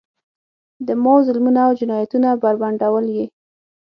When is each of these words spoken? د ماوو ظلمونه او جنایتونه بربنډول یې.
د 0.87 0.89
ماوو 1.03 1.25
ظلمونه 1.27 1.59
او 1.67 1.71
جنایتونه 1.79 2.27
بربنډول 2.41 3.05
یې. 3.15 3.25